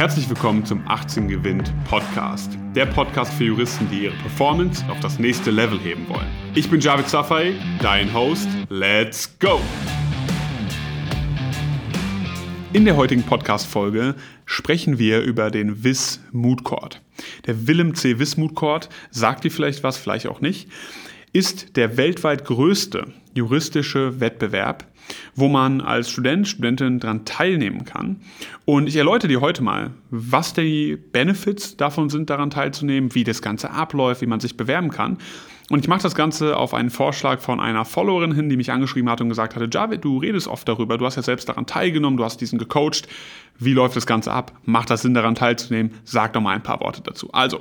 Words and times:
Herzlich 0.00 0.30
willkommen 0.30 0.64
zum 0.64 0.82
18 0.88 1.28
Gewinnt 1.28 1.74
Podcast. 1.84 2.56
Der 2.74 2.86
Podcast 2.86 3.34
für 3.34 3.44
Juristen, 3.44 3.86
die 3.90 4.04
ihre 4.04 4.16
Performance 4.16 4.82
auf 4.88 4.98
das 5.00 5.18
nächste 5.18 5.50
Level 5.50 5.78
heben 5.78 6.08
wollen. 6.08 6.26
Ich 6.54 6.70
bin 6.70 6.80
Javid 6.80 7.06
Safai, 7.06 7.52
dein 7.82 8.10
Host. 8.14 8.48
Let's 8.70 9.38
go! 9.38 9.60
In 12.72 12.86
der 12.86 12.96
heutigen 12.96 13.22
Podcast-Folge 13.22 14.14
sprechen 14.46 14.98
wir 14.98 15.20
über 15.20 15.50
den 15.50 15.84
WIS 15.84 16.20
Mood 16.32 16.64
Court. 16.64 17.02
Der 17.44 17.66
Willem 17.66 17.94
C. 17.94 18.18
WIS 18.18 18.38
Mood 18.38 18.54
Court 18.54 18.88
sagt 19.10 19.44
dir 19.44 19.50
vielleicht 19.50 19.82
was, 19.82 19.98
vielleicht 19.98 20.28
auch 20.28 20.40
nicht, 20.40 20.70
ist 21.34 21.76
der 21.76 21.98
weltweit 21.98 22.46
größte 22.46 23.08
juristische 23.34 24.18
Wettbewerb 24.18 24.89
wo 25.34 25.48
man 25.48 25.80
als 25.80 26.10
Student, 26.10 26.48
Studentin 26.48 27.00
daran 27.00 27.24
teilnehmen 27.24 27.84
kann. 27.84 28.16
Und 28.64 28.88
ich 28.88 28.96
erläutere 28.96 29.28
dir 29.28 29.40
heute 29.40 29.62
mal, 29.62 29.90
was 30.10 30.52
die 30.52 30.96
Benefits 30.96 31.76
davon 31.76 32.10
sind, 32.10 32.30
daran 32.30 32.50
teilzunehmen, 32.50 33.14
wie 33.14 33.24
das 33.24 33.42
Ganze 33.42 33.70
abläuft, 33.70 34.22
wie 34.22 34.26
man 34.26 34.40
sich 34.40 34.56
bewerben 34.56 34.90
kann. 34.90 35.18
Und 35.70 35.78
ich 35.78 35.88
mache 35.88 36.02
das 36.02 36.16
Ganze 36.16 36.56
auf 36.56 36.74
einen 36.74 36.90
Vorschlag 36.90 37.40
von 37.40 37.60
einer 37.60 37.84
Followerin 37.84 38.34
hin, 38.34 38.48
die 38.48 38.56
mich 38.56 38.72
angeschrieben 38.72 39.08
hat 39.08 39.20
und 39.20 39.28
gesagt 39.28 39.54
hatte, 39.54 39.68
Javid, 39.70 40.04
du 40.04 40.18
redest 40.18 40.48
oft 40.48 40.66
darüber, 40.68 40.98
du 40.98 41.06
hast 41.06 41.14
ja 41.14 41.22
selbst 41.22 41.48
daran 41.48 41.64
teilgenommen, 41.64 42.16
du 42.16 42.24
hast 42.24 42.40
diesen 42.40 42.58
gecoacht. 42.58 43.06
Wie 43.56 43.72
läuft 43.72 43.94
das 43.94 44.04
Ganze 44.04 44.32
ab? 44.32 44.52
Macht 44.64 44.90
das 44.90 45.02
Sinn, 45.02 45.14
daran 45.14 45.36
teilzunehmen? 45.36 45.92
Sag 46.02 46.32
doch 46.32 46.40
mal 46.40 46.56
ein 46.56 46.62
paar 46.62 46.80
Worte 46.80 47.02
dazu. 47.02 47.30
Also, 47.32 47.60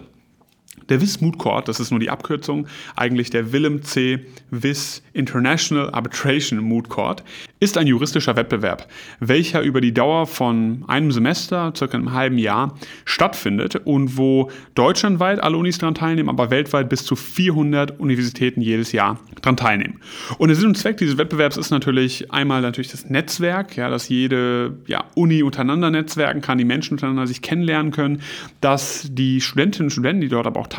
der 0.89 1.01
WIS 1.01 1.21
Moot 1.21 1.37
Court, 1.37 1.67
das 1.67 1.79
ist 1.79 1.91
nur 1.91 1.99
die 1.99 2.09
Abkürzung, 2.09 2.67
eigentlich 2.95 3.29
der 3.29 3.51
Willem 3.51 3.81
C. 3.83 4.25
WIS 4.49 5.03
International 5.13 5.89
Arbitration 5.91 6.59
Moot 6.59 6.89
Court, 6.89 7.23
ist 7.59 7.77
ein 7.77 7.87
juristischer 7.87 8.35
Wettbewerb, 8.35 8.87
welcher 9.19 9.61
über 9.61 9.81
die 9.81 9.93
Dauer 9.93 10.27
von 10.27 10.83
einem 10.87 11.11
Semester, 11.11 11.73
circa 11.75 11.97
einem 11.97 12.13
halben 12.13 12.37
Jahr, 12.37 12.77
stattfindet 13.05 13.75
und 13.75 14.17
wo 14.17 14.49
deutschlandweit 14.75 15.41
alle 15.41 15.57
Unis 15.57 15.77
daran 15.77 15.95
teilnehmen, 15.95 16.29
aber 16.29 16.51
weltweit 16.51 16.89
bis 16.89 17.03
zu 17.05 17.15
400 17.15 17.99
Universitäten 17.99 18.61
jedes 18.61 18.91
Jahr 18.91 19.19
daran 19.41 19.57
teilnehmen. 19.57 19.99
Und 20.37 20.47
der 20.47 20.55
Sinn 20.55 20.67
und 20.67 20.77
Zweck 20.77 20.97
dieses 20.97 21.17
Wettbewerbs 21.17 21.57
ist 21.57 21.69
natürlich 21.69 22.31
einmal 22.31 22.61
natürlich 22.61 22.91
das 22.91 23.09
Netzwerk, 23.09 23.75
ja, 23.75 23.89
dass 23.89 24.09
jede 24.09 24.77
ja, 24.87 25.03
Uni 25.15 25.43
untereinander 25.43 25.91
netzwerken 25.91 26.41
kann, 26.41 26.57
die 26.57 26.65
Menschen 26.65 26.93
untereinander 26.93 27.27
sich 27.27 27.41
kennenlernen 27.41 27.91
können, 27.91 28.21
dass 28.61 29.07
die 29.11 29.41
Studentinnen 29.41 29.87
und 29.87 29.91
Studenten, 29.91 30.21
die 30.21 30.29
dort 30.29 30.47
aber 30.47 30.61
auch 30.61 30.67
teilnehmen, 30.67 30.78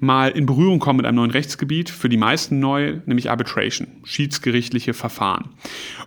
mal 0.00 0.30
in 0.30 0.46
Berührung 0.46 0.78
kommen 0.78 0.98
mit 0.98 1.06
einem 1.06 1.16
neuen 1.16 1.30
Rechtsgebiet, 1.30 1.90
für 1.90 2.08
die 2.08 2.16
meisten 2.16 2.58
neu, 2.60 2.98
nämlich 3.06 3.30
Arbitration, 3.30 3.88
schiedsgerichtliche 4.04 4.94
Verfahren. 4.94 5.50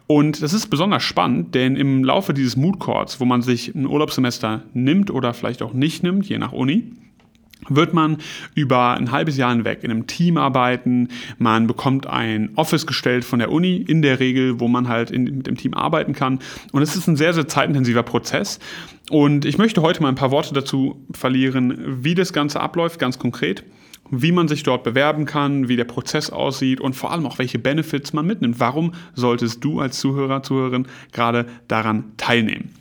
Und 0.07 0.41
das 0.41 0.53
ist 0.53 0.67
besonders 0.67 1.03
spannend, 1.03 1.55
denn 1.55 1.75
im 1.75 2.03
Laufe 2.03 2.33
dieses 2.33 2.55
Mood 2.55 2.79
Courts, 2.79 3.19
wo 3.19 3.25
man 3.25 3.41
sich 3.41 3.75
ein 3.75 3.85
Urlaubssemester 3.85 4.63
nimmt 4.73 5.11
oder 5.11 5.33
vielleicht 5.33 5.61
auch 5.61 5.73
nicht 5.73 6.03
nimmt, 6.03 6.27
je 6.27 6.37
nach 6.37 6.51
Uni, 6.51 6.93
wird 7.67 7.93
man 7.93 8.17
über 8.55 8.91
ein 8.91 9.11
halbes 9.11 9.37
Jahr 9.37 9.51
hinweg 9.51 9.83
in 9.83 9.91
einem 9.91 10.07
Team 10.07 10.37
arbeiten. 10.37 11.09
Man 11.37 11.67
bekommt 11.67 12.07
ein 12.07 12.51
Office 12.55 12.87
gestellt 12.87 13.25
von 13.25 13.39
der 13.39 13.51
Uni, 13.51 13.77
in 13.77 14.01
der 14.01 14.19
Regel, 14.19 14.59
wo 14.59 14.67
man 14.67 14.87
halt 14.87 15.11
in, 15.11 15.23
mit 15.23 15.47
dem 15.47 15.57
Team 15.57 15.73
arbeiten 15.73 16.13
kann. 16.13 16.39
Und 16.71 16.81
es 16.81 16.95
ist 16.95 17.07
ein 17.07 17.17
sehr, 17.17 17.33
sehr 17.33 17.47
zeitintensiver 17.47 18.03
Prozess. 18.03 18.59
Und 19.09 19.45
ich 19.45 19.57
möchte 19.57 19.81
heute 19.81 20.01
mal 20.01 20.09
ein 20.09 20.15
paar 20.15 20.31
Worte 20.31 20.53
dazu 20.53 21.03
verlieren, 21.11 22.03
wie 22.03 22.15
das 22.15 22.31
Ganze 22.31 22.59
abläuft, 22.61 22.99
ganz 22.99 23.19
konkret 23.19 23.63
wie 24.11 24.31
man 24.31 24.47
sich 24.47 24.63
dort 24.63 24.83
bewerben 24.83 25.25
kann, 25.25 25.69
wie 25.69 25.75
der 25.75 25.83
Prozess 25.83 26.31
aussieht 26.31 26.81
und 26.81 26.95
vor 26.95 27.11
allem 27.11 27.27
auch 27.27 27.37
welche 27.37 27.59
Benefits 27.59 28.11
man 28.11 28.25
mitnimmt. 28.25 28.59
Warum 28.59 28.93
solltest 29.13 29.63
du 29.63 29.79
als 29.79 29.99
Zuhörer, 29.99 30.41
Zuhörerin 30.41 30.87
gerade 31.11 31.45
daran 31.67 32.13
teilnehmen? 32.17 32.78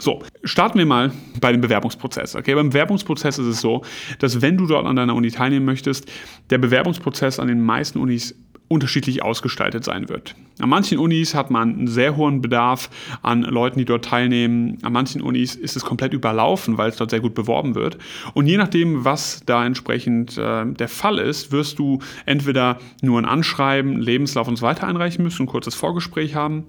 So, 0.00 0.22
starten 0.44 0.78
wir 0.78 0.86
mal 0.86 1.12
bei 1.40 1.52
dem 1.52 1.60
Bewerbungsprozess. 1.60 2.36
Okay, 2.36 2.54
beim 2.54 2.68
Bewerbungsprozess 2.68 3.38
ist 3.38 3.46
es 3.46 3.60
so, 3.60 3.82
dass 4.20 4.40
wenn 4.40 4.56
du 4.56 4.66
dort 4.66 4.86
an 4.86 4.96
deiner 4.96 5.14
Uni 5.14 5.30
teilnehmen 5.30 5.66
möchtest, 5.66 6.10
der 6.50 6.58
Bewerbungsprozess 6.58 7.40
an 7.40 7.48
den 7.48 7.60
meisten 7.60 7.98
Unis 7.98 8.34
unterschiedlich 8.68 9.22
ausgestaltet 9.22 9.82
sein 9.82 10.08
wird. 10.08 10.34
An 10.60 10.68
manchen 10.68 10.98
Unis 10.98 11.34
hat 11.34 11.50
man 11.50 11.70
einen 11.70 11.86
sehr 11.86 12.16
hohen 12.16 12.42
Bedarf 12.42 12.90
an 13.22 13.42
Leuten, 13.42 13.78
die 13.78 13.86
dort 13.86 14.04
teilnehmen. 14.04 14.78
An 14.82 14.92
manchen 14.92 15.22
Unis 15.22 15.54
ist 15.54 15.74
es 15.76 15.84
komplett 15.84 16.12
überlaufen, 16.12 16.76
weil 16.76 16.90
es 16.90 16.96
dort 16.96 17.10
sehr 17.10 17.20
gut 17.20 17.34
beworben 17.34 17.74
wird. 17.74 17.96
Und 18.34 18.46
je 18.46 18.58
nachdem, 18.58 19.04
was 19.04 19.42
da 19.46 19.64
entsprechend 19.64 20.36
äh, 20.36 20.66
der 20.66 20.88
Fall 20.88 21.18
ist, 21.18 21.50
wirst 21.50 21.78
du 21.78 22.00
entweder 22.26 22.78
nur 23.00 23.18
ein 23.18 23.24
Anschreiben, 23.24 24.00
Lebenslauf 24.00 24.48
und 24.48 24.56
so 24.56 24.66
weiter 24.66 24.86
einreichen 24.86 25.24
müssen, 25.24 25.44
ein 25.44 25.46
kurzes 25.46 25.74
Vorgespräch 25.74 26.34
haben 26.34 26.66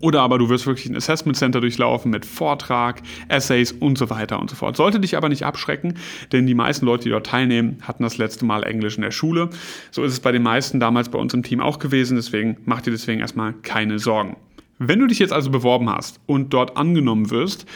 oder 0.00 0.20
aber 0.22 0.38
du 0.38 0.48
wirst 0.48 0.66
wirklich 0.66 0.88
ein 0.88 0.96
Assessment 0.96 1.36
Center 1.36 1.60
durchlaufen 1.60 2.10
mit 2.10 2.26
Vortrag, 2.26 3.02
Essays 3.28 3.72
und 3.72 3.98
so 3.98 4.10
weiter 4.10 4.40
und 4.40 4.50
so 4.50 4.56
fort. 4.56 4.76
Sollte 4.76 5.00
dich 5.00 5.16
aber 5.16 5.28
nicht 5.28 5.44
abschrecken, 5.44 5.94
denn 6.32 6.46
die 6.46 6.54
meisten 6.54 6.86
Leute, 6.86 7.04
die 7.04 7.10
dort 7.10 7.26
teilnehmen, 7.26 7.78
hatten 7.82 8.02
das 8.02 8.18
letzte 8.18 8.44
Mal 8.44 8.62
Englisch 8.64 8.96
in 8.96 9.02
der 9.02 9.10
Schule. 9.10 9.50
So 9.90 10.04
ist 10.04 10.12
es 10.12 10.20
bei 10.20 10.32
den 10.32 10.42
meisten 10.42 10.80
damals 10.80 11.08
bei 11.08 11.18
uns 11.18 11.34
im 11.34 11.42
Team 11.42 11.60
auch 11.60 11.78
gewesen, 11.78 12.16
deswegen 12.16 12.56
mach 12.64 12.80
dir 12.80 12.90
deswegen 12.90 13.20
erstmal 13.20 13.52
keine 13.62 13.98
Sorgen. 13.98 14.36
Wenn 14.78 14.98
du 14.98 15.06
dich 15.06 15.18
jetzt 15.18 15.32
also 15.32 15.50
beworben 15.50 15.88
hast 15.88 16.20
und 16.26 16.52
dort 16.52 16.76
angenommen 16.76 17.30
wirst, 17.30 17.66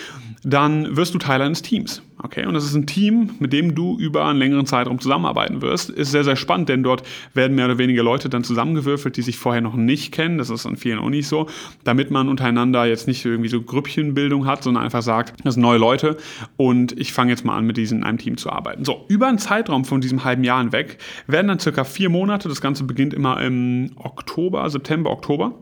dann 0.43 0.97
wirst 0.97 1.13
du 1.13 1.19
Teil 1.19 1.43
eines 1.43 1.63
Teams. 1.63 2.03
Okay, 2.23 2.47
und 2.47 2.55
das 2.55 2.65
ist 2.65 2.75
ein 2.75 2.87
Team, 2.87 3.31
mit 3.41 3.53
dem 3.53 3.75
du 3.75 3.99
über 3.99 4.25
einen 4.25 4.39
längeren 4.39 4.65
Zeitraum 4.65 5.01
zusammenarbeiten 5.01 5.61
wirst. 5.61 5.91
Ist 5.91 6.13
sehr, 6.13 6.25
sehr 6.25 6.37
spannend, 6.37 6.69
denn 6.69 6.83
dort 6.83 7.03
werden 7.35 7.55
mehr 7.57 7.67
oder 7.67 7.79
weniger 7.79 8.03
Leute 8.03 8.29
dann 8.29 8.43
zusammengewürfelt, 8.43 9.17
die 9.17 9.23
sich 9.23 9.39
vorher 9.39 9.61
noch 9.61 9.75
nicht 9.75 10.13
kennen. 10.13 10.39
Das 10.39 10.49
ist 10.49 10.65
an 10.65 10.77
vielen 10.77 10.99
Unis 10.99 11.29
so, 11.29 11.47
damit 11.85 12.11
man 12.11 12.29
untereinander 12.29 12.87
jetzt 12.87 13.07
nicht 13.07 13.25
irgendwie 13.25 13.49
so 13.49 13.61
Grüppchenbildung 13.61 14.47
hat, 14.47 14.63
sondern 14.63 14.85
einfach 14.85 15.03
sagt, 15.03 15.35
das 15.45 15.55
sind 15.55 15.63
neue 15.63 15.79
Leute 15.79 16.17
und 16.57 16.99
ich 16.99 17.13
fange 17.13 17.33
jetzt 17.33 17.45
mal 17.45 17.57
an, 17.57 17.67
mit 17.67 17.77
diesen 17.77 17.99
in 17.99 18.05
einem 18.05 18.19
Team 18.19 18.37
zu 18.37 18.51
arbeiten. 18.51 18.85
So, 18.85 19.05
über 19.09 19.27
einen 19.27 19.39
Zeitraum 19.39 19.85
von 19.85 20.01
diesem 20.01 20.25
halben 20.25 20.45
Jahr 20.45 20.61
hinweg 20.61 20.99
werden 21.27 21.49
dann 21.49 21.59
circa 21.59 21.85
vier 21.85 22.09
Monate, 22.09 22.49
das 22.49 22.61
Ganze 22.61 22.85
beginnt 22.85 23.15
immer 23.15 23.41
im 23.43 23.93
Oktober, 23.97 24.69
September, 24.71 25.11
Oktober, 25.11 25.55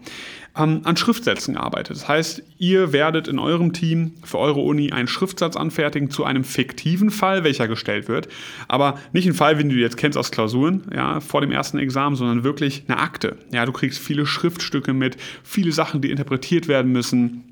ähm, 0.56 0.80
an 0.84 0.96
Schriftsätzen 0.96 1.54
gearbeitet. 1.54 1.96
Das 1.96 2.08
heißt, 2.08 2.42
ihr 2.58 2.92
werdet 2.92 3.28
in 3.28 3.38
eurem 3.38 3.72
Team 3.72 4.14
für 4.24 4.38
eure 4.38 4.60
Uni 4.60 4.92
einen 4.92 5.08
Schriftsatz 5.08 5.56
anfertigen 5.56 6.10
zu 6.10 6.24
einem 6.24 6.44
fiktiven 6.44 7.10
Fall, 7.10 7.44
welcher 7.44 7.68
gestellt 7.68 8.08
wird. 8.08 8.28
Aber 8.68 8.98
nicht 9.12 9.26
ein 9.26 9.34
Fall, 9.34 9.58
wie 9.58 9.64
du 9.64 9.74
jetzt 9.74 9.96
kennst 9.96 10.18
aus 10.18 10.30
Klausuren, 10.30 10.84
ja, 10.94 11.20
vor 11.20 11.40
dem 11.40 11.52
ersten 11.52 11.78
Examen, 11.78 12.16
sondern 12.16 12.44
wirklich 12.44 12.84
eine 12.88 12.98
Akte. 12.98 13.36
Ja, 13.52 13.66
du 13.66 13.72
kriegst 13.72 13.98
viele 13.98 14.26
Schriftstücke 14.26 14.92
mit, 14.92 15.16
viele 15.42 15.72
Sachen, 15.72 16.00
die 16.00 16.10
interpretiert 16.10 16.68
werden 16.68 16.92
müssen 16.92 17.44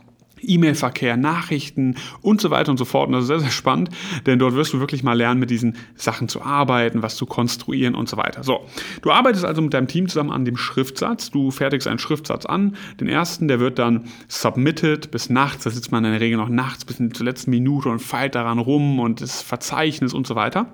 E-Mail-Verkehr, 0.42 1.16
Nachrichten 1.16 1.96
und 2.20 2.40
so 2.40 2.50
weiter 2.50 2.70
und 2.70 2.78
so 2.78 2.84
fort. 2.84 3.08
Und 3.08 3.14
das 3.14 3.22
ist 3.22 3.28
sehr, 3.28 3.40
sehr 3.40 3.50
spannend, 3.50 3.90
denn 4.26 4.38
dort 4.38 4.54
wirst 4.54 4.72
du 4.72 4.80
wirklich 4.80 5.02
mal 5.02 5.14
lernen, 5.14 5.40
mit 5.40 5.50
diesen 5.50 5.76
Sachen 5.94 6.28
zu 6.28 6.42
arbeiten, 6.42 7.02
was 7.02 7.16
zu 7.16 7.26
konstruieren 7.26 7.94
und 7.94 8.08
so 8.08 8.16
weiter. 8.16 8.42
So, 8.42 8.66
du 9.02 9.10
arbeitest 9.10 9.44
also 9.44 9.62
mit 9.62 9.74
deinem 9.74 9.88
Team 9.88 10.08
zusammen 10.08 10.30
an 10.30 10.44
dem 10.44 10.56
Schriftsatz. 10.56 11.30
Du 11.30 11.50
fertigst 11.50 11.86
einen 11.86 11.98
Schriftsatz 11.98 12.46
an. 12.46 12.76
Den 13.00 13.08
ersten, 13.08 13.48
der 13.48 13.60
wird 13.60 13.78
dann 13.78 14.04
submitted 14.28 15.10
bis 15.10 15.30
nachts. 15.30 15.64
Da 15.64 15.70
sitzt 15.70 15.92
man 15.92 16.04
in 16.04 16.12
der 16.12 16.20
Regel 16.20 16.38
noch 16.38 16.48
nachts 16.48 16.84
bis 16.84 16.96
zur 16.96 17.26
letzten 17.26 17.50
Minute 17.50 17.88
und 17.88 18.00
feilt 18.00 18.34
daran 18.34 18.58
rum 18.58 19.00
und 19.00 19.20
das 19.20 19.42
Verzeichnis 19.42 20.14
und 20.14 20.26
so 20.26 20.34
weiter 20.34 20.72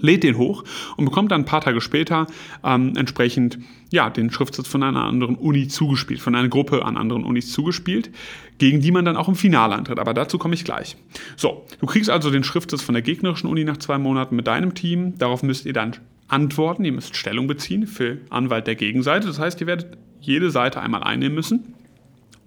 lädt 0.00 0.22
den 0.22 0.36
hoch 0.36 0.64
und 0.96 1.04
bekommt 1.04 1.32
dann 1.32 1.42
ein 1.42 1.46
paar 1.46 1.60
Tage 1.60 1.80
später 1.80 2.26
ähm, 2.64 2.94
entsprechend 2.96 3.58
ja, 3.90 4.10
den 4.10 4.30
Schriftsatz 4.30 4.68
von 4.68 4.82
einer 4.82 5.04
anderen 5.04 5.36
Uni 5.36 5.68
zugespielt, 5.68 6.20
von 6.20 6.34
einer 6.34 6.48
Gruppe 6.48 6.84
an 6.84 6.96
anderen 6.96 7.24
Unis 7.24 7.52
zugespielt, 7.52 8.10
gegen 8.58 8.80
die 8.80 8.90
man 8.90 9.04
dann 9.04 9.16
auch 9.16 9.28
im 9.28 9.34
Finale 9.34 9.74
antritt. 9.74 9.98
Aber 9.98 10.12
dazu 10.12 10.38
komme 10.38 10.54
ich 10.54 10.64
gleich. 10.64 10.96
So, 11.36 11.64
du 11.80 11.86
kriegst 11.86 12.10
also 12.10 12.30
den 12.30 12.44
Schriftsatz 12.44 12.82
von 12.82 12.92
der 12.92 13.02
gegnerischen 13.02 13.48
Uni 13.48 13.64
nach 13.64 13.78
zwei 13.78 13.98
Monaten 13.98 14.36
mit 14.36 14.46
deinem 14.46 14.74
Team. 14.74 15.16
Darauf 15.18 15.42
müsst 15.42 15.64
ihr 15.64 15.72
dann 15.72 15.96
antworten, 16.28 16.84
ihr 16.84 16.92
müsst 16.92 17.16
Stellung 17.16 17.46
beziehen 17.46 17.86
für 17.86 18.18
Anwalt 18.28 18.66
der 18.66 18.74
Gegenseite. 18.74 19.26
Das 19.26 19.38
heißt, 19.38 19.60
ihr 19.62 19.66
werdet 19.66 19.96
jede 20.20 20.50
Seite 20.50 20.80
einmal 20.80 21.02
einnehmen 21.02 21.34
müssen. 21.34 21.74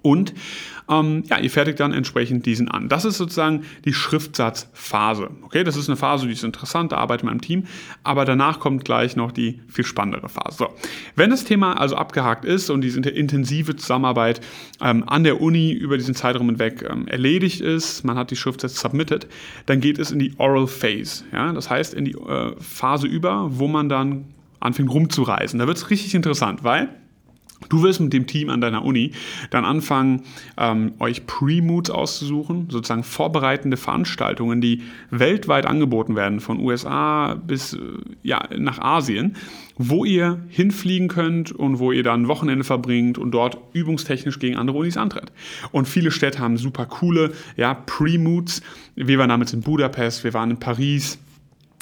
Und 0.02 0.34
ähm, 0.90 1.24
ja, 1.28 1.40
ihr 1.40 1.50
fertigt 1.50 1.80
dann 1.80 1.94
entsprechend 1.94 2.46
diesen 2.46 2.68
an. 2.68 2.90
Das 2.90 3.06
ist 3.06 3.18
sozusagen 3.18 3.64
die 3.86 3.94
Schriftsatzphase. 3.94 5.30
Okay, 5.44 5.64
das 5.64 5.78
ist 5.78 5.90
eine 5.90 5.96
Phase, 5.96 6.28
die 6.28 6.34
ist 6.34 6.44
interessant, 6.44 6.92
da 6.92 6.98
arbeitet 6.98 7.24
man 7.24 7.36
im 7.36 7.42
Team, 7.42 7.66
aber 8.04 8.26
danach 8.26 8.60
kommt 8.60 8.84
gleich 8.84 9.16
noch 9.16 9.32
die 9.32 9.62
viel 9.68 9.86
spannendere 9.86 10.28
Phase. 10.28 10.58
So, 10.58 10.70
wenn 11.16 11.30
das 11.30 11.44
Thema 11.44 11.80
also 11.80 11.96
abgehakt 11.96 12.46
ist 12.46 12.70
und 12.70 12.82
diese 12.82 13.00
intensive 13.10 13.76
Zusammenarbeit 13.76 14.42
ähm, 14.82 15.04
an 15.08 15.24
der 15.24 15.42
Uni 15.42 15.72
über 15.72 15.98
diesen 15.98 16.16
Zeitraum 16.16 16.48
hinweg 16.50 16.86
ähm, 16.90 17.08
erledigt 17.08 17.62
ist, 17.62 18.04
man 18.04 18.18
hat 18.18 18.32
die 18.32 18.36
Schriftsätze 18.36 18.78
submitted, 18.78 19.28
dann 19.68 19.80
geht 19.80 20.00
es 20.00 20.12
in 20.12 20.20
die 20.20 20.34
Oral 20.38 20.68
Phase. 20.68 21.24
Ja, 21.32 21.54
das 21.54 21.70
heißt 21.70 21.94
in 21.94 22.06
die 22.06 22.14
äh, 22.14 22.56
Phase 22.60 23.08
über, 23.08 23.48
wo 23.52 23.68
man 23.68 23.88
dann 23.88 24.26
anfängt 24.60 24.90
rumzureisen. 24.92 25.60
Da 25.60 25.68
wird 25.68 25.78
es 25.78 25.90
richtig 25.90 26.14
interessant, 26.14 26.64
weil 26.64 26.90
Du 27.70 27.84
wirst 27.84 28.00
mit 28.00 28.14
dem 28.14 28.28
Team 28.28 28.50
an 28.50 28.62
deiner 28.62 28.84
Uni 28.84 29.12
dann 29.50 29.66
anfangen, 29.66 30.24
ähm, 30.58 30.94
euch 31.00 31.26
Pre-Moods 31.26 31.90
auszusuchen, 31.90 32.68
sozusagen 32.70 33.04
vorbereitende 33.04 33.78
Veranstaltungen, 33.78 34.62
die 34.62 34.82
weltweit 35.10 35.66
angeboten 35.66 36.16
werden, 36.16 36.40
von 36.40 36.60
USA 36.60 37.36
bis 37.36 37.74
äh, 37.74 37.78
ja, 38.24 38.48
nach 38.58 38.80
Asien, 38.80 39.36
wo 39.78 40.06
ihr 40.06 40.40
hinfliegen 40.50 41.08
könnt 41.08 41.52
und 41.52 41.80
wo 41.80 41.92
ihr 41.92 42.04
dann 42.04 42.28
Wochenende 42.28 42.64
verbringt 42.64 43.18
und 43.18 43.32
dort 43.32 43.58
übungstechnisch 43.74 44.40
gegen 44.40 44.58
andere 44.58 44.78
Unis 44.78 44.98
antritt. 44.98 45.32
Und 45.72 45.88
viele 45.88 46.12
Städte 46.12 46.40
haben 46.40 46.58
super 46.58 46.86
coole 46.86 47.32
ja, 47.58 47.74
Pre-Moods. 47.74 48.62
Wir 48.96 49.18
waren 49.20 49.30
damals 49.30 49.54
in 49.54 49.62
Budapest, 49.62 50.24
wir 50.24 50.34
waren 50.34 50.52
in 50.52 50.58
Paris, 50.58 51.20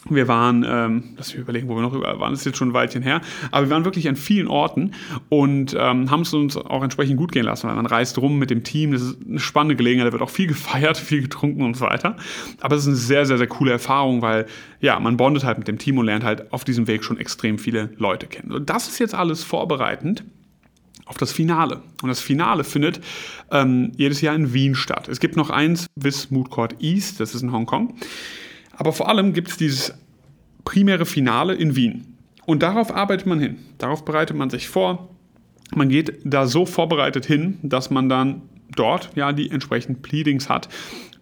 wir 0.08 0.28
waren, 0.30 0.66
ähm, 0.68 1.04
lass 1.18 1.34
mich 1.34 1.42
überlegen, 1.42 1.68
wo 1.68 1.76
wir 1.76 1.82
noch 1.82 1.94
über 1.94 2.20
waren, 2.20 2.32
das 2.32 2.42
ist 2.42 2.46
jetzt 2.46 2.58
schon 2.58 2.70
ein 2.70 2.74
Weilchen 2.74 3.02
her, 3.02 3.20
aber 3.52 3.66
wir 3.68 3.72
waren 3.72 3.84
wirklich 3.84 4.08
an 4.08 4.16
vielen 4.16 4.48
Orten 4.48 4.92
und 5.28 5.76
ähm, 5.78 6.10
haben 6.10 6.22
es 6.22 6.34
uns 6.34 6.56
auch 6.56 6.84
entsprechend 6.84 7.18
gut 7.18 7.34
gehen 7.34 7.44
lassen, 7.44 7.68
weil 7.68 7.76
man 7.76 7.86
reist 7.86 8.18
rum 8.18 8.40
mit 8.40 8.50
dem 8.50 8.64
Team, 8.64 8.94
das 8.94 9.02
ist 9.02 9.18
eine 9.28 9.40
spannende 9.40 9.76
Gelegenheit, 9.76 10.08
da 10.08 10.14
wird 10.14 10.22
auch 10.22 10.30
viel 10.30 10.48
gefeiert, 10.60 10.98
viel 10.98 11.22
getrunken 11.22 11.64
und 11.64 11.76
so 11.76 11.86
weiter. 11.86 12.16
Aber 12.62 12.76
es 12.76 12.84
ist 12.84 12.88
eine 12.88 12.96
sehr, 12.96 13.26
sehr, 13.26 13.38
sehr 13.38 13.48
coole 13.48 13.72
Erfahrung, 13.72 14.22
weil 14.22 14.46
ja, 14.80 15.00
man 15.00 15.18
bondet 15.18 15.44
halt 15.44 15.58
mit 15.58 15.68
dem 15.68 15.78
Team 15.78 15.98
und 15.98 16.06
lernt 16.06 16.24
halt 16.24 16.54
auf 16.54 16.64
diesem 16.64 16.88
Weg 16.88 17.04
schon 17.04 17.18
extrem 17.18 17.60
viele 17.60 17.90
Leute 17.98 18.28
kennen. 18.28 18.52
Und 18.54 18.70
das 18.70 18.88
ist 18.88 19.00
jetzt 19.00 19.14
alles 19.14 19.44
vorbereitend 19.44 20.24
auf 21.06 21.18
das 21.18 21.34
Finale. 21.34 21.82
Und 22.02 22.08
das 22.10 22.22
Finale 22.22 22.64
findet 22.64 23.02
ähm, 23.52 23.92
jedes 23.98 24.22
Jahr 24.22 24.36
in 24.36 24.54
Wien 24.54 24.76
statt. 24.76 25.10
Es 25.10 25.20
gibt 25.20 25.36
noch 25.36 25.50
eins 25.50 25.88
Mood 26.30 26.52
Court 26.52 26.76
East, 26.80 27.20
das 27.20 27.36
ist 27.36 27.42
in 27.42 27.52
Hongkong. 27.52 27.96
Aber 28.80 28.94
vor 28.94 29.10
allem 29.10 29.34
gibt 29.34 29.50
es 29.50 29.58
dieses 29.58 29.94
primäre 30.64 31.06
Finale 31.06 31.54
in 31.54 31.76
Wien. 31.76 32.18
Und 32.46 32.64
darauf 32.64 32.96
arbeitet 32.96 33.28
man 33.28 33.40
hin. 33.40 33.58
Darauf 33.78 34.06
bereitet 34.06 34.38
man 34.38 34.50
sich 34.50 34.70
vor. 34.70 35.10
Man 35.76 35.90
geht 35.90 36.22
da 36.24 36.48
so 36.48 36.66
vorbereitet 36.66 37.26
hin, 37.26 37.60
dass 37.62 37.90
man 37.90 38.08
dann 38.08 38.44
dort 38.76 39.10
ja 39.16 39.32
die 39.32 39.52
entsprechenden 39.52 40.02
Pleadings 40.02 40.50
hat, 40.50 40.70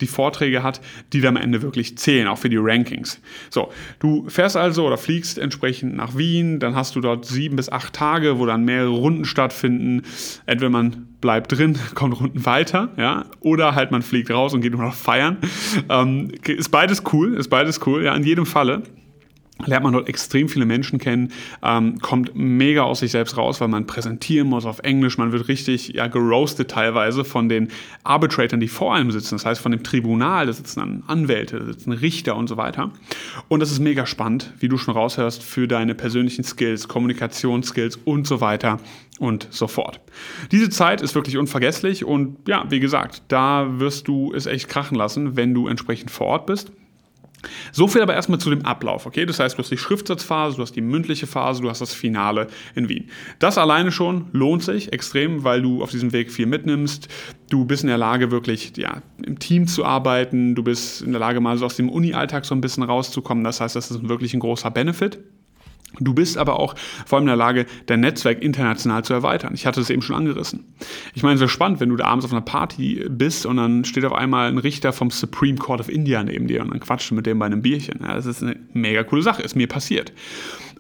die 0.02 0.08
Vorträge 0.08 0.64
hat, 0.64 0.82
die 1.14 1.22
dann 1.22 1.38
am 1.38 1.44
Ende 1.44 1.62
wirklich 1.62 1.98
zählen, 1.98 2.28
auch 2.28 2.38
für 2.38 2.50
die 2.50 2.58
Rankings. 2.58 3.20
So, 3.50 3.72
du 4.00 4.30
fährst 4.30 4.56
also 4.56 4.86
oder 4.86 4.98
fliegst 4.98 5.38
entsprechend 5.38 5.96
nach 5.96 6.18
Wien, 6.18 6.60
dann 6.60 6.76
hast 6.76 6.96
du 6.96 7.02
dort 7.02 7.26
sieben 7.26 7.56
bis 7.56 7.70
acht 7.70 7.94
Tage, 7.94 8.40
wo 8.40 8.46
dann 8.46 8.64
mehrere 8.66 8.90
Runden 8.90 9.26
stattfinden. 9.26 10.04
Entweder 10.46 10.70
man 10.70 11.08
bleibt 11.22 11.52
drin, 11.52 11.78
kommt 11.96 12.20
Runden 12.20 12.46
weiter, 12.46 12.90
ja, 12.98 13.26
oder 13.40 13.76
halt 13.76 13.92
man 13.92 14.02
fliegt 14.02 14.30
raus 14.30 14.54
und 14.54 14.62
geht 14.62 14.74
nur 14.74 14.84
noch 14.84 14.94
feiern. 14.94 15.38
Ähm, 15.90 16.32
ist 16.46 16.70
beides 16.70 17.04
cool, 17.12 17.34
ist 17.36 17.50
beides 17.50 17.86
cool, 17.86 18.04
ja, 18.04 18.16
in 18.16 18.24
jedem 18.24 18.46
Falle 18.46 18.84
lernt 19.66 19.84
man 19.84 19.94
dort 19.94 20.08
extrem 20.08 20.50
viele 20.50 20.66
Menschen 20.66 21.00
kennen, 21.00 21.32
ähm, 21.64 22.00
kommt 22.00 22.36
mega 22.36 22.84
aus 22.84 23.00
sich 23.00 23.12
selbst 23.12 23.38
raus, 23.38 23.60
weil 23.60 23.68
man 23.68 23.88
präsentieren 23.88 24.48
muss 24.48 24.66
auf 24.66 24.80
Englisch, 24.80 25.18
man 25.18 25.32
wird 25.32 25.48
richtig 25.48 25.90
ja, 25.90 26.08
geroastet 26.08 26.72
teilweise 26.72 27.24
von 27.24 27.50
den 27.50 27.70
Arbitratoren, 28.04 28.60
die 28.60 28.68
vor 28.68 28.94
einem 28.94 29.12
sitzen, 29.12 29.36
das 29.36 29.46
heißt 29.46 29.62
von 29.62 29.72
dem 29.72 29.84
Tribunal, 29.84 30.46
da 30.46 30.54
sitzen 30.54 30.80
dann 30.80 31.04
Anwälte, 31.08 31.60
da 31.60 31.66
sitzen 31.66 31.92
Richter 31.92 32.36
und 32.36 32.48
so 32.48 32.58
weiter. 32.58 32.92
Und 33.48 33.60
das 33.62 33.72
ist 33.72 33.80
mega 33.80 34.06
spannend, 34.06 34.54
wie 34.60 34.68
du 34.68 34.78
schon 34.78 34.94
raushörst, 34.94 35.44
für 35.44 35.68
deine 35.68 35.96
persönlichen 35.96 36.44
Skills, 36.44 36.88
Kommunikationsskills 36.88 37.98
und 38.06 38.28
so 38.28 38.42
weiter 38.42 38.80
und 39.20 39.48
so 39.50 39.68
fort. 39.68 40.00
Diese 40.52 40.70
Zeit 40.70 41.02
ist 41.02 41.16
wirklich 41.16 41.38
unvergesslich 41.38 42.06
und 42.06 42.48
ja, 42.48 42.66
wie 42.70 42.80
gesagt, 42.80 43.24
da 43.28 43.80
wirst 43.80 44.08
du 44.08 44.34
es 44.34 44.46
echt 44.46 44.70
krachen 44.70 44.96
lassen, 44.96 45.36
wenn 45.36 45.54
du 45.54 45.68
entsprechend 45.68 46.12
vor 46.12 46.28
Ort 46.28 46.46
bist. 46.46 46.72
So 47.72 47.88
viel 47.88 48.02
aber 48.02 48.16
erstmal 48.16 48.40
zu 48.40 48.50
dem 48.50 48.66
Ablauf, 48.66 49.06
okay? 49.06 49.26
Das 49.26 49.40
heißt, 49.40 49.58
du 49.58 49.60
hast 49.62 49.70
die 49.70 49.78
Schriftsatzphase, 49.78 50.58
du 50.58 50.64
hast 50.64 50.76
die 50.76 50.82
mündliche 50.82 51.28
Phase, 51.28 51.62
du 51.62 51.70
hast 51.70 51.82
das 51.82 51.94
Finale 51.94 52.48
in 52.76 52.90
Wien. 52.90 53.10
Das 53.40 53.58
alleine 53.58 53.92
schon 53.92 54.28
lohnt 54.32 54.64
sich 54.64 54.92
extrem, 54.92 55.44
weil 55.44 55.62
du 55.62 55.84
auf 55.84 55.92
diesem 55.92 56.14
Weg 56.14 56.32
viel 56.32 56.48
mitnimmst. 56.48 57.08
Du 57.50 57.66
bist 57.66 57.84
in 57.84 57.90
der 57.90 57.98
Lage, 57.98 58.32
wirklich 58.32 58.74
ja, 58.78 59.02
im 59.24 59.40
Team 59.40 59.68
zu 59.68 59.86
arbeiten. 59.86 60.56
Du 60.56 60.64
bist 60.64 61.02
in 61.02 61.12
der 61.12 61.20
Lage, 61.20 61.40
mal 61.40 61.58
so 61.58 61.66
aus 61.66 61.76
dem 61.76 61.90
Uni-Alltag 61.90 62.46
so 62.46 62.56
ein 62.56 62.62
bisschen 62.62 62.84
rauszukommen. 62.84 63.44
Das 63.44 63.62
heißt, 63.62 63.76
das 63.76 63.92
ist 63.92 64.10
wirklich 64.10 64.34
ein 64.34 64.40
großer 64.40 64.72
Benefit. 64.72 65.20
Du 66.00 66.14
bist 66.14 66.38
aber 66.38 66.60
auch 66.60 66.76
vor 67.06 67.18
allem 67.18 67.24
in 67.24 67.28
der 67.28 67.36
Lage, 67.36 67.66
dein 67.86 68.02
Netzwerk 68.02 68.42
international 68.42 69.04
zu 69.04 69.14
erweitern. 69.14 69.54
Ich 69.54 69.66
hatte 69.66 69.82
es 69.82 69.90
eben 69.90 70.02
schon 70.02 70.16
angerissen. 70.16 70.66
Ich 71.14 71.24
meine, 71.24 71.36
es 71.36 71.42
ist 71.42 71.52
spannend, 71.52 71.80
wenn 71.80 71.90
du 71.90 71.96
da 71.96 72.06
abends 72.06 72.26
auf 72.26 72.32
einer 72.32 72.42
Party 72.42 73.06
bist 73.10 73.46
und 73.46 73.58
dann 73.58 73.86
steht 73.86 74.06
auf 74.06 74.14
einmal 74.14 74.50
ein 74.50 74.58
Richter 74.58 74.94
vom 74.94 75.10
Supreme 75.10 75.58
Court 75.58 75.80
of 75.80 75.90
India 75.90 76.24
neben 76.24 76.48
dir 76.48 76.62
und 76.62 76.72
dann 76.72 76.80
quatscht 76.80 77.12
du 77.12 77.16
mit 77.16 77.26
dem 77.26 77.40
bei 77.40 77.46
einem 77.46 77.62
Bierchen. 77.62 78.00
Ja, 78.02 78.16
das 78.16 78.26
ist 78.26 78.44
eine 78.44 78.58
mega 78.74 79.04
coole 79.04 79.22
Sache, 79.22 79.42
ist 79.42 79.56
mir 79.56 79.68
passiert. 79.68 80.14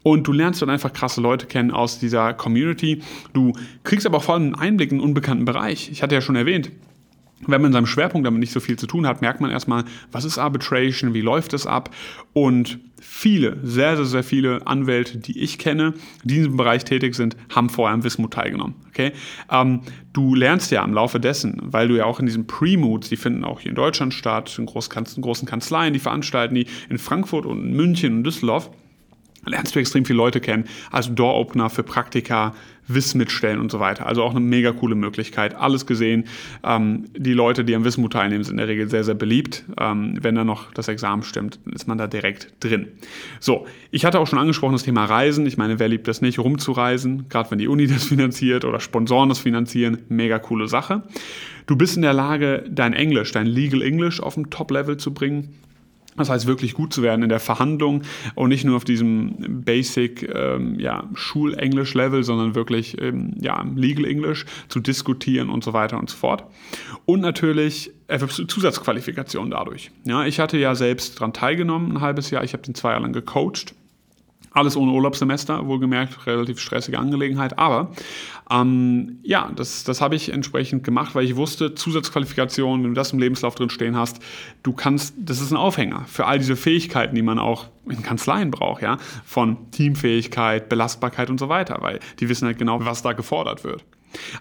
Und 0.03 0.27
du 0.27 0.31
lernst 0.31 0.61
dann 0.61 0.69
einfach 0.69 0.93
krasse 0.93 1.19
Leute 1.19 1.47
kennen 1.47 1.71
aus 1.71 1.99
dieser 1.99 2.33
Community. 2.33 3.01
Du 3.33 3.53
kriegst 3.83 4.05
aber 4.05 4.17
auch 4.17 4.23
vor 4.23 4.35
allem 4.35 4.45
einen 4.45 4.55
Einblick 4.55 4.91
in 4.91 4.99
einen 4.99 5.03
unbekannten 5.03 5.45
Bereich. 5.45 5.89
Ich 5.91 6.01
hatte 6.01 6.15
ja 6.15 6.21
schon 6.21 6.35
erwähnt, 6.35 6.71
wenn 7.45 7.61
man 7.61 7.69
in 7.69 7.73
seinem 7.73 7.85
Schwerpunkt 7.85 8.25
damit 8.25 8.39
nicht 8.39 8.51
so 8.51 8.59
viel 8.59 8.77
zu 8.77 8.87
tun 8.87 9.05
hat, 9.05 9.21
merkt 9.21 9.41
man 9.41 9.51
erstmal, 9.51 9.83
was 10.11 10.25
ist 10.25 10.37
Arbitration, 10.37 11.13
wie 11.13 11.21
läuft 11.21 11.53
es 11.53 11.67
ab 11.67 11.93
und 12.33 12.79
viele, 12.99 13.57
sehr, 13.63 13.95
sehr, 13.95 14.05
sehr 14.05 14.23
viele 14.23 14.65
Anwälte, 14.65 15.19
die 15.19 15.39
ich 15.39 15.59
kenne, 15.59 15.93
die 16.23 16.35
in 16.35 16.41
diesem 16.41 16.57
Bereich 16.57 16.83
tätig 16.83 17.15
sind, 17.15 17.37
haben 17.53 17.69
vorher 17.69 17.93
am 17.93 18.03
Wismut 18.03 18.33
teilgenommen. 18.33 18.75
Okay? 18.89 19.11
Ähm, 19.51 19.81
du 20.13 20.33
lernst 20.33 20.71
ja 20.71 20.83
im 20.83 20.93
Laufe 20.93 21.19
dessen, 21.19 21.59
weil 21.61 21.87
du 21.87 21.95
ja 21.95 22.05
auch 22.05 22.19
in 22.19 22.25
diesen 22.25 22.47
Pre-Moods, 22.47 23.09
die 23.09 23.17
finden 23.17 23.43
auch 23.43 23.59
hier 23.59 23.69
in 23.69 23.75
Deutschland 23.75 24.13
statt, 24.13 24.57
in 24.57 24.65
großen 24.65 25.47
Kanzleien, 25.47 25.93
die 25.93 25.99
veranstalten 25.99 26.55
die 26.55 26.65
in 26.89 26.97
Frankfurt 26.97 27.45
und 27.45 27.63
in 27.63 27.75
München 27.75 28.17
und 28.17 28.23
Düsseldorf, 28.23 28.71
lernst 29.47 29.75
du 29.75 29.79
extrem 29.79 30.05
viele 30.05 30.17
Leute 30.17 30.39
kennen, 30.39 30.65
also 30.91 31.11
Door-Opener 31.11 31.69
für 31.69 31.83
Praktika, 31.83 32.53
Wissen 32.87 33.17
mitstellen 33.17 33.59
und 33.59 33.71
so 33.71 33.79
weiter. 33.79 34.05
Also 34.05 34.23
auch 34.23 34.31
eine 34.31 34.39
mega 34.39 34.71
coole 34.71 34.95
Möglichkeit. 34.95 35.55
Alles 35.55 35.85
gesehen. 35.85 36.25
Ähm, 36.63 37.05
die 37.15 37.33
Leute, 37.33 37.65
die 37.65 37.75
am 37.75 37.83
Wissenmut 37.83 38.13
teilnehmen, 38.13 38.43
sind 38.43 38.53
in 38.53 38.57
der 38.57 38.67
Regel 38.67 38.89
sehr, 38.89 39.03
sehr 39.03 39.15
beliebt. 39.15 39.65
Ähm, 39.77 40.17
wenn 40.21 40.35
da 40.35 40.43
noch 40.43 40.71
das 40.73 40.87
Examen 40.87 41.23
stimmt, 41.23 41.59
dann 41.65 41.73
ist 41.73 41.87
man 41.87 41.97
da 41.97 42.07
direkt 42.07 42.53
drin. 42.61 42.87
So, 43.39 43.67
ich 43.91 44.05
hatte 44.05 44.19
auch 44.19 44.27
schon 44.27 44.39
angesprochen 44.39 44.73
das 44.73 44.83
Thema 44.83 45.05
Reisen. 45.05 45.45
Ich 45.45 45.57
meine, 45.57 45.79
wer 45.79 45.89
liebt 45.89 46.07
das 46.07 46.21
nicht, 46.21 46.39
rumzureisen? 46.39 47.27
Gerade 47.29 47.51
wenn 47.51 47.59
die 47.59 47.67
Uni 47.67 47.87
das 47.87 48.05
finanziert 48.05 48.63
oder 48.63 48.79
Sponsoren 48.79 49.29
das 49.29 49.39
finanzieren. 49.39 49.99
Mega 50.07 50.39
coole 50.39 50.67
Sache. 50.67 51.03
Du 51.65 51.75
bist 51.75 51.97
in 51.97 52.01
der 52.01 52.13
Lage, 52.13 52.63
dein 52.69 52.93
Englisch, 52.93 53.33
dein 53.33 53.47
Legal 53.47 53.81
English 53.81 54.21
auf 54.21 54.37
ein 54.37 54.49
Top-Level 54.49 54.95
zu 54.95 55.13
bringen. 55.13 55.55
Das 56.17 56.29
heißt, 56.29 56.47
wirklich 56.47 56.73
gut 56.73 56.93
zu 56.93 57.01
werden 57.03 57.23
in 57.23 57.29
der 57.29 57.39
Verhandlung 57.39 58.01
und 58.35 58.49
nicht 58.49 58.65
nur 58.65 58.75
auf 58.75 58.85
diesem 58.85 59.63
Basic 59.63 60.27
ähm, 60.33 60.79
ja, 60.79 61.03
Schulenglisch-Level, 61.13 62.23
sondern 62.23 62.55
wirklich 62.55 62.99
ähm, 63.01 63.33
ja, 63.39 63.65
Legal 63.75 64.05
English 64.05 64.45
zu 64.67 64.79
diskutieren 64.79 65.49
und 65.49 65.63
so 65.63 65.73
weiter 65.73 65.97
und 65.97 66.09
so 66.09 66.17
fort. 66.17 66.43
Und 67.05 67.21
natürlich 67.21 67.91
Zusatzqualifikation 68.47 69.51
dadurch. 69.51 69.91
Ja, 70.05 70.25
ich 70.25 70.39
hatte 70.39 70.57
ja 70.57 70.75
selbst 70.75 71.17
daran 71.17 71.33
teilgenommen, 71.33 71.93
ein 71.93 72.01
halbes 72.01 72.31
Jahr. 72.31 72.43
Ich 72.43 72.53
habe 72.53 72.63
den 72.63 72.73
zwei 72.73 72.91
Jahre 72.91 73.03
lang 73.03 73.13
gecoacht 73.13 73.75
alles 74.51 74.75
ohne 74.75 74.91
Urlaubssemester, 74.91 75.65
wohlgemerkt, 75.67 76.25
relativ 76.25 76.59
stressige 76.59 76.99
Angelegenheit. 76.99 77.57
Aber 77.57 77.91
ähm, 78.49 79.19
ja, 79.23 79.51
das, 79.55 79.83
das 79.83 80.01
habe 80.01 80.15
ich 80.15 80.29
entsprechend 80.29 80.83
gemacht, 80.83 81.15
weil 81.15 81.25
ich 81.25 81.35
wusste, 81.35 81.75
Zusatzqualifikationen, 81.75 82.83
wenn 82.83 82.91
du 82.91 82.95
das 82.95 83.13
im 83.13 83.19
Lebenslauf 83.19 83.55
drin 83.55 83.69
stehen 83.69 83.95
hast, 83.95 84.19
du 84.63 84.73
kannst, 84.73 85.15
das 85.17 85.41
ist 85.41 85.51
ein 85.51 85.57
Aufhänger 85.57 86.05
für 86.07 86.25
all 86.25 86.39
diese 86.39 86.55
Fähigkeiten, 86.55 87.15
die 87.15 87.21
man 87.21 87.39
auch 87.39 87.65
in 87.85 88.01
Kanzleien 88.03 88.51
braucht, 88.51 88.81
ja, 88.81 88.97
von 89.25 89.71
Teamfähigkeit, 89.71 90.69
Belastbarkeit 90.69 91.29
und 91.29 91.39
so 91.39 91.49
weiter, 91.49 91.77
weil 91.81 91.99
die 92.19 92.29
wissen 92.29 92.45
halt 92.45 92.57
genau, 92.57 92.83
was 92.83 93.01
da 93.01 93.13
gefordert 93.13 93.63
wird. 93.63 93.83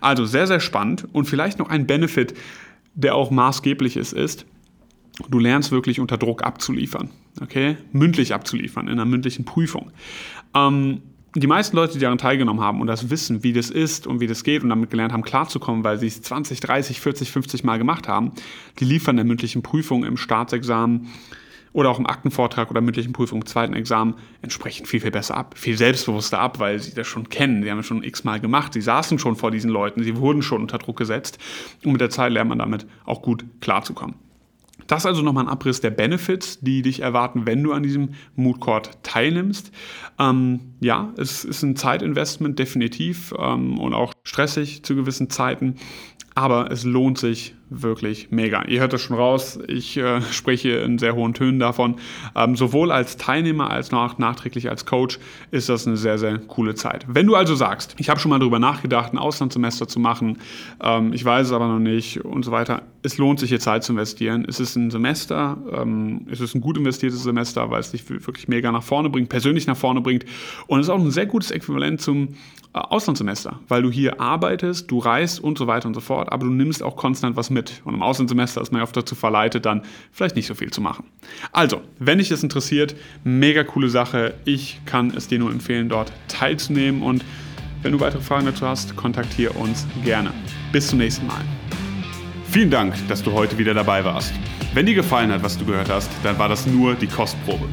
Also 0.00 0.24
sehr, 0.24 0.46
sehr 0.46 0.60
spannend 0.60 1.06
und 1.12 1.26
vielleicht 1.26 1.58
noch 1.58 1.68
ein 1.68 1.86
Benefit, 1.86 2.34
der 2.94 3.14
auch 3.14 3.30
maßgeblich 3.30 3.96
ist, 3.96 4.12
ist, 4.12 4.46
du 5.28 5.38
lernst 5.38 5.72
wirklich 5.72 6.00
unter 6.00 6.18
Druck 6.18 6.44
abzuliefern, 6.44 7.10
okay, 7.40 7.76
mündlich 7.92 8.34
abzuliefern 8.34 8.86
in 8.86 8.94
einer 8.94 9.04
mündlichen 9.04 9.44
Prüfung. 9.44 9.90
Ähm, 10.54 11.02
die 11.34 11.46
meisten 11.46 11.76
Leute, 11.76 11.94
die 11.94 11.98
daran 11.98 12.18
teilgenommen 12.18 12.62
haben 12.62 12.80
und 12.80 12.86
das 12.86 13.10
wissen, 13.10 13.42
wie 13.42 13.52
das 13.52 13.68
ist 13.68 14.06
und 14.06 14.20
wie 14.20 14.26
das 14.26 14.42
geht 14.42 14.62
und 14.62 14.70
damit 14.70 14.90
gelernt 14.90 15.12
haben, 15.12 15.22
klarzukommen, 15.22 15.84
weil 15.84 15.98
sie 15.98 16.06
es 16.06 16.22
20, 16.22 16.60
30, 16.60 17.00
40, 17.00 17.30
50 17.30 17.64
Mal 17.64 17.76
gemacht 17.76 18.08
haben, 18.08 18.32
die 18.78 18.86
liefern 18.86 19.16
der 19.16 19.26
mündlichen 19.26 19.62
Prüfung 19.62 20.04
im 20.04 20.16
Staatsexamen 20.16 21.08
oder 21.74 21.90
auch 21.90 21.98
im 21.98 22.06
Aktenvortrag 22.06 22.70
oder 22.70 22.80
mündlichen 22.80 23.12
Prüfung 23.12 23.42
im 23.42 23.46
zweiten 23.46 23.74
Examen 23.74 24.14
entsprechend 24.40 24.88
viel, 24.88 25.00
viel 25.00 25.10
besser 25.10 25.36
ab, 25.36 25.58
viel 25.58 25.76
selbstbewusster 25.76 26.38
ab, 26.38 26.58
weil 26.58 26.78
sie 26.78 26.94
das 26.94 27.06
schon 27.06 27.28
kennen. 27.28 27.62
Sie 27.62 27.70
haben 27.70 27.80
es 27.80 27.86
schon 27.86 28.02
x-mal 28.02 28.40
gemacht, 28.40 28.72
sie 28.72 28.80
saßen 28.80 29.18
schon 29.18 29.36
vor 29.36 29.50
diesen 29.50 29.70
Leuten, 29.70 30.02
sie 30.02 30.16
wurden 30.16 30.40
schon 30.40 30.62
unter 30.62 30.78
Druck 30.78 30.96
gesetzt 30.96 31.38
und 31.84 31.92
mit 31.92 32.00
der 32.00 32.08
Zeit 32.08 32.32
lernt 32.32 32.48
man 32.48 32.60
damit 32.60 32.86
auch 33.04 33.20
gut 33.20 33.44
klarzukommen. 33.60 34.14
Das 34.86 35.02
ist 35.02 35.06
also 35.06 35.22
nochmal 35.22 35.44
ein 35.44 35.50
Abriss 35.50 35.80
der 35.80 35.90
Benefits, 35.90 36.60
die 36.60 36.82
dich 36.82 37.00
erwarten, 37.00 37.46
wenn 37.46 37.62
du 37.62 37.72
an 37.72 37.82
diesem 37.82 38.10
Mood 38.36 38.60
Court 38.60 38.90
teilnimmst. 39.02 39.72
Ähm, 40.18 40.60
ja, 40.80 41.12
es 41.16 41.44
ist 41.44 41.62
ein 41.62 41.74
Zeitinvestment 41.74 42.58
definitiv 42.58 43.34
ähm, 43.38 43.80
und 43.80 43.94
auch 43.94 44.12
stressig 44.22 44.84
zu 44.84 44.94
gewissen 44.94 45.28
Zeiten, 45.28 45.76
aber 46.34 46.70
es 46.70 46.84
lohnt 46.84 47.18
sich 47.18 47.55
wirklich 47.68 48.30
mega. 48.30 48.64
Ihr 48.66 48.80
hört 48.80 48.92
das 48.92 49.00
schon 49.00 49.16
raus, 49.16 49.58
ich 49.66 49.96
äh, 49.96 50.20
spreche 50.30 50.70
in 50.70 50.98
sehr 50.98 51.14
hohen 51.14 51.34
Tönen 51.34 51.58
davon. 51.58 51.96
Ähm, 52.34 52.56
sowohl 52.56 52.92
als 52.92 53.16
Teilnehmer 53.16 53.70
als 53.70 53.92
auch 53.92 54.18
nachträglich 54.18 54.70
als 54.70 54.86
Coach 54.86 55.18
ist 55.50 55.68
das 55.68 55.86
eine 55.86 55.96
sehr, 55.96 56.18
sehr 56.18 56.38
coole 56.38 56.74
Zeit. 56.74 57.06
Wenn 57.08 57.26
du 57.26 57.34
also 57.34 57.54
sagst, 57.54 57.94
ich 57.98 58.08
habe 58.08 58.20
schon 58.20 58.30
mal 58.30 58.38
darüber 58.38 58.58
nachgedacht, 58.58 59.12
ein 59.12 59.18
Auslandssemester 59.18 59.88
zu 59.88 59.98
machen, 59.98 60.38
ähm, 60.82 61.12
ich 61.12 61.24
weiß 61.24 61.48
es 61.48 61.52
aber 61.52 61.66
noch 61.66 61.78
nicht 61.78 62.24
und 62.24 62.44
so 62.44 62.52
weiter, 62.52 62.82
es 63.02 63.18
lohnt 63.18 63.40
sich 63.40 63.50
hier 63.50 63.60
Zeit 63.60 63.84
zu 63.84 63.92
investieren. 63.92 64.44
Es 64.48 64.60
ist 64.60 64.76
ein 64.76 64.90
Semester, 64.90 65.56
ähm, 65.72 66.26
es 66.30 66.40
ist 66.40 66.54
ein 66.54 66.60
gut 66.60 66.76
investiertes 66.76 67.22
Semester, 67.22 67.70
weil 67.70 67.80
es 67.80 67.90
dich 67.90 68.08
wirklich 68.08 68.48
mega 68.48 68.70
nach 68.70 68.82
vorne 68.82 69.10
bringt, 69.10 69.28
persönlich 69.28 69.66
nach 69.66 69.76
vorne 69.76 70.00
bringt 70.00 70.24
und 70.66 70.80
es 70.80 70.86
ist 70.86 70.90
auch 70.90 71.00
ein 71.00 71.10
sehr 71.10 71.26
gutes 71.26 71.50
Äquivalent 71.50 72.00
zum 72.00 72.28
äh, 72.76 72.78
Auslandssemester, 72.78 73.58
weil 73.68 73.82
du 73.82 73.90
hier 73.90 74.20
arbeitest, 74.20 74.90
du 74.90 74.98
reist 74.98 75.40
und 75.40 75.56
so 75.56 75.66
weiter 75.66 75.88
und 75.88 75.94
so 75.94 76.00
fort, 76.00 76.30
aber 76.30 76.44
du 76.44 76.52
nimmst 76.52 76.82
auch 76.82 76.96
konstant 76.96 77.34
was 77.34 77.48
mit. 77.56 77.82
Und 77.84 77.94
im 77.94 78.02
Auslandssemester 78.02 78.60
ist 78.60 78.70
man 78.70 78.80
ja 78.80 78.84
oft 78.84 78.96
dazu 78.96 79.14
verleitet, 79.14 79.66
dann 79.66 79.82
vielleicht 80.12 80.36
nicht 80.36 80.46
so 80.46 80.54
viel 80.54 80.70
zu 80.70 80.80
machen. 80.80 81.04
Also, 81.52 81.80
wenn 81.98 82.18
dich 82.18 82.28
das 82.28 82.42
interessiert, 82.42 82.94
mega 83.24 83.64
coole 83.64 83.88
Sache. 83.88 84.34
Ich 84.44 84.80
kann 84.84 85.10
es 85.16 85.26
dir 85.26 85.38
nur 85.38 85.50
empfehlen, 85.50 85.88
dort 85.88 86.12
teilzunehmen. 86.28 87.02
Und 87.02 87.24
wenn 87.82 87.92
du 87.92 88.00
weitere 88.00 88.22
Fragen 88.22 88.46
dazu 88.46 88.66
hast, 88.66 88.94
kontaktiere 88.96 89.52
uns 89.54 89.86
gerne. 90.04 90.32
Bis 90.72 90.88
zum 90.88 90.98
nächsten 90.98 91.26
Mal. 91.26 91.40
Vielen 92.50 92.70
Dank, 92.70 92.94
dass 93.08 93.22
du 93.22 93.32
heute 93.32 93.58
wieder 93.58 93.74
dabei 93.74 94.04
warst. 94.04 94.32
Wenn 94.74 94.86
dir 94.86 94.94
gefallen 94.94 95.32
hat, 95.32 95.42
was 95.42 95.58
du 95.58 95.64
gehört 95.64 95.88
hast, 95.88 96.10
dann 96.22 96.38
war 96.38 96.48
das 96.48 96.66
nur 96.66 96.94
die 96.94 97.06
Kostprobe. 97.06 97.66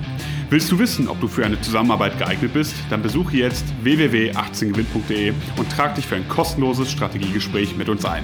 Willst 0.50 0.72
du 0.72 0.78
wissen, 0.78 1.08
ob 1.08 1.20
du 1.20 1.28
für 1.28 1.46
eine 1.46 1.60
Zusammenarbeit 1.62 2.18
geeignet 2.18 2.54
bist? 2.54 2.76
Dann 2.90 3.02
besuche 3.02 3.38
jetzt 3.38 3.66
www.18gewinn.de 3.82 5.34
und 5.58 5.72
trag 5.72 5.96
dich 5.96 6.06
für 6.06 6.16
ein 6.16 6.28
kostenloses 6.30 6.92
Strategiegespräch 6.92 7.76
mit 7.76 7.90
uns 7.90 8.06
ein. 8.06 8.24